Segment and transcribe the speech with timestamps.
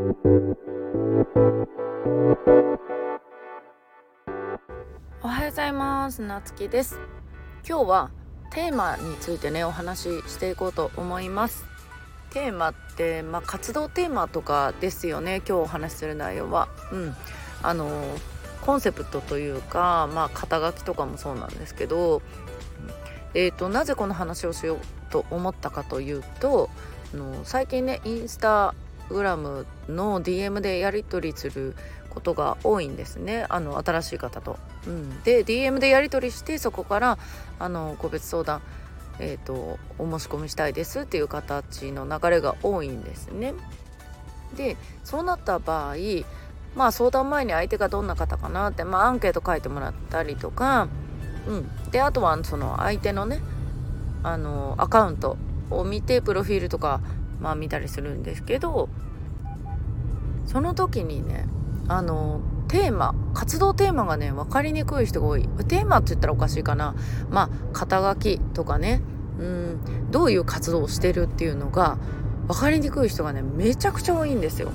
[0.00, 0.02] お
[5.28, 6.22] はようございます。
[6.22, 6.98] なつきです。
[7.68, 8.10] 今日は
[8.50, 11.66] テーマについてねお話ししていこうと思います。
[12.30, 15.42] テーマって、まあ、活動テーマとかですよね。
[15.46, 16.70] 今日お話しする内容は。
[16.92, 17.14] うん。
[17.62, 17.90] あの
[18.62, 22.22] コンセプトというか、まあ、肩書きとかもそうなんですけど、
[23.34, 24.78] えーと、なぜこの話をしよう
[25.10, 26.70] と思ったかというと
[27.12, 28.74] あの最近ねインスタ
[29.14, 31.74] グラムの DM でやり取りする
[32.08, 34.58] ことが多いんですねあの新しい方と。
[34.86, 37.18] うん、で DM でやり取りしてそこから
[37.58, 38.62] あの個別相談、
[39.18, 43.54] えーと、お申し込みしたいですっていう形の流れが多いんですね。
[44.56, 45.96] でそうなった場合
[46.74, 50.88] まあ相談前に相手がどんな方かなって、まあ、アンケート書いてもらったりとか、
[51.46, 53.40] うん、であとはその相手のね
[54.22, 55.36] あのアカウント
[55.70, 57.00] を見てプロフィールとか、
[57.40, 58.88] まあ、見たりするんですけど
[60.46, 61.46] その時にね
[61.88, 65.48] あのテーマ活動テーマがね分かりにくい人が多い。
[65.66, 66.94] テーマって言ったらおかしいかな。
[67.28, 69.02] まあ肩書きとかね。
[69.40, 71.98] うんどういう活動をしてるっていうのが
[72.46, 74.70] 分かりにくい人がねめちゃくちゃ多いんですよ。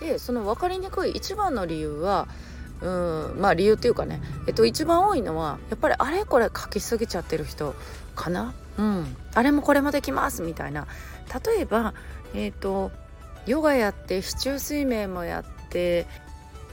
[0.00, 2.26] でその分かりにくい一番の理由は
[2.82, 7.74] うんまあ理由っていうかね、えっと、一番多いのはやっぱりあれこれ書きすぎちゃってる人
[8.14, 8.54] かな。
[8.78, 10.86] うんあれもこれもできますみたいな。
[11.44, 11.94] 例えば
[12.34, 12.90] えっ、と
[13.46, 16.06] ヨガやって市中水面もやって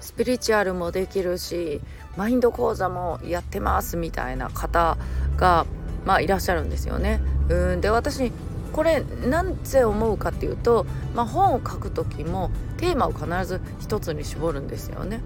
[0.00, 1.80] スピリチュアルもできるし
[2.16, 4.96] マインド講座もやってますみたいな方
[5.36, 5.66] が、
[6.04, 7.20] まあ、いらっしゃるんですよね。
[7.48, 8.32] うんで私
[8.72, 10.84] これなんぜ思うかっていうと、
[11.14, 15.20] まあ、本を書く時もテーマを必ず一つに絞るんですよね。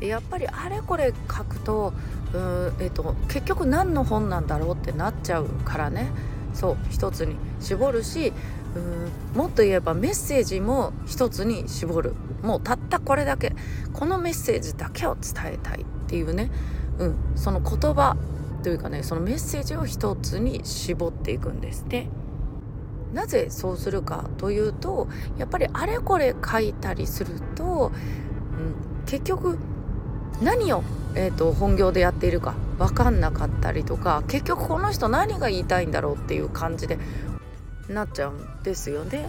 [0.00, 1.94] うん、やっぱりあれこれ書くと
[2.34, 2.36] う、
[2.78, 6.10] えーと、結局何の本なんだろうってなっちゃうからね
[6.54, 8.32] そう一つに絞るし
[8.74, 8.78] う
[9.36, 12.14] んもっと言えばメッセージも一つに絞る。
[12.42, 13.54] もうたったこれだけ。
[13.92, 16.50] このメッセージだけを伝えたいっていうね、
[16.98, 18.16] うん、その言葉
[18.62, 22.08] というかねそのメッセージを一つに絞っていくんですね。
[23.12, 27.90] なぜそうするかというとやっぱりあれこれ書いたりすると、
[28.56, 29.58] うん、結局
[30.40, 30.82] 何を、
[31.14, 32.54] えーと、本業でやっているか。
[32.80, 36.98] 分かんなかったりとか結局この人何が言いたいんだろうっていう感じで
[37.88, 39.28] なっちゃうんですよね。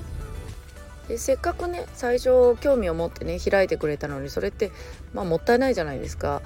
[1.10, 4.72] でせっかくね最初興味を持ってね開いてくれたのにそれって
[5.14, 6.42] まあもったいないじゃないですか。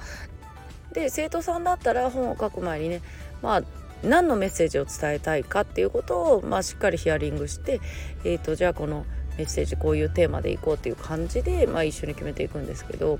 [0.92, 3.02] で生徒さんだったら本を書く前にね
[3.40, 3.62] まあ
[4.02, 7.80] 何のメッセージを伝えたいかっていうことを、まあ、しっかりヒアリングして、
[8.24, 9.06] えーと、じゃあこの
[9.38, 13.18] メッセージこういうテーマでいこうっていう感じで、まあ、一緒に決めていくんですけど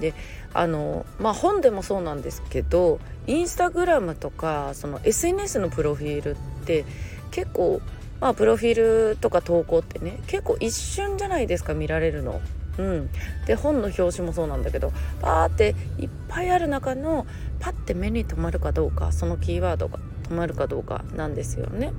[0.00, 0.14] で
[0.52, 6.84] あのまあ本でもそうなんですけどインスタグラムとかその SNS のプロフィールって
[7.30, 7.80] 結構
[8.20, 12.40] まあプロフィールとか投稿ってね結構一瞬じゃないですか見られるの。
[12.78, 13.10] うん、
[13.46, 14.92] で本の表紙もそうなんだけど
[15.22, 17.26] パーっていっぱいある中の
[17.58, 21.92] パッて目に留まるかどうかそのキーワードが止まるかどうかなんですよね。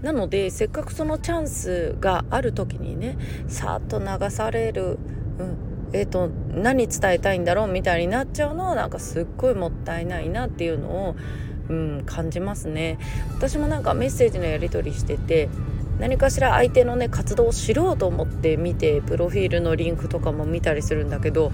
[0.00, 3.16] なのでせっかくそのチャンスがある時にね
[3.48, 4.98] さっと流される、
[5.38, 11.16] うんえーと、何伝えたいんだろうみたいになっちゃうのはなんかすっごいもったいないなっていうのを、
[11.68, 12.98] うん、感じますね。
[13.36, 15.48] 私もなんかメッセージのやり取りしてて
[16.00, 21.52] 何かしら相手のね活動を知ろうと思って見てプロフィールのリンクとかも見たりするんだけど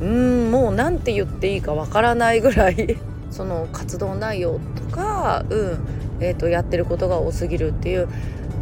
[0.00, 2.96] うんもう何て言っていいかわからないぐらい
[3.30, 5.78] その活動内容とか、うん
[6.20, 8.08] えーと、やってることが多すぎるっていう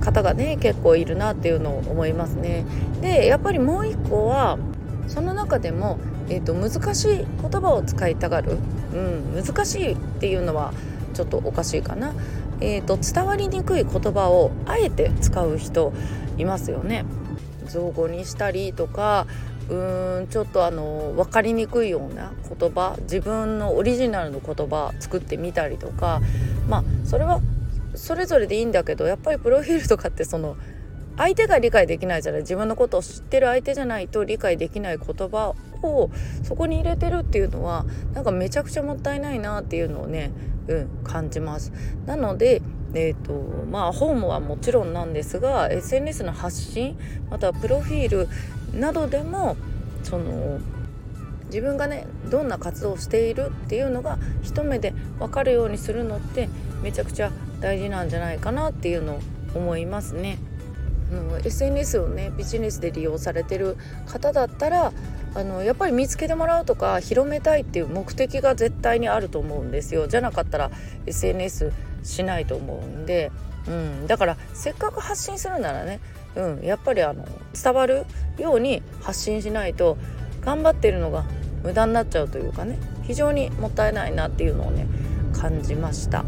[0.01, 2.65] 方がね結構いるなっていうのを思いますね。
[3.01, 4.59] でやっぱりもう一個は
[5.11, 5.99] その中でも、
[6.29, 8.57] えーと、難しい言葉を使いたがる、
[8.95, 10.73] うん、難しいっていうのは
[11.13, 12.15] ちょっとおかしいかな、
[12.61, 15.93] えーと伝わりにくい言葉をあえて使う人
[16.39, 17.05] いますよね。
[17.67, 19.27] 造語にしたりとか
[19.69, 26.21] うーんちょっとあの分かりにくいような言葉自分のオリジナルの言葉作ってみたりとか。
[26.69, 27.41] まあそれは
[27.97, 30.57] それぞれでいいんだけどやっぱりプロフィールとかってその
[31.17, 36.11] 相手が理解できないじゃない自分のことを知ってる相手じゃないと理解できない言葉を
[36.43, 37.85] そこに入れてるっていうのは
[38.15, 40.31] なんかめちゃくちゃもったいないなっていうのをね、
[40.69, 41.73] うん、感じます。
[42.07, 42.63] なので
[42.93, 43.33] えーと
[43.71, 46.99] まあ、ホームはもちろんなんですが SNS の発信
[47.31, 48.29] またはプロフィール
[48.79, 49.57] などでも
[50.03, 50.59] その
[51.47, 56.49] 自分がねどんな活動をしているっていうのが一目で分かるようにするのって
[56.83, 57.31] めちゃくちゃ
[57.61, 59.21] 大事なんじゃないかなっていうのを
[59.55, 60.39] 思いますね。
[61.11, 63.77] の SNS をねビジネスで利用されてる
[64.07, 64.93] 方だったら
[65.35, 70.07] あのやっぱり見つけてもらうとか広めたいっていう目的が絶対にあると思うんですよ。
[70.07, 70.71] じゃなかったら
[71.07, 71.73] SNS
[72.03, 73.31] しないと思うんで、
[73.69, 76.01] うん、だからせっかく発信するならね
[76.37, 77.27] うん、やっぱりあの
[77.61, 78.05] 伝わる
[78.39, 79.97] ように発信しないと
[80.41, 81.25] 頑張ってるのが
[81.63, 84.87] 無駄になっちゃうというかね非常にもったいないなっていうのをね
[85.33, 86.25] 感じました。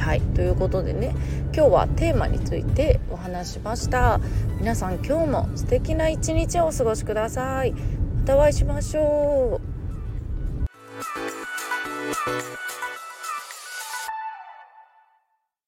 [0.00, 1.14] はいということでね
[1.54, 4.18] 今日はテーマについてお話しました。
[4.58, 7.72] 皆さん今日も素敵な一日をお過ごしください。
[7.72, 7.78] ま
[8.24, 9.70] たお会いしましょう。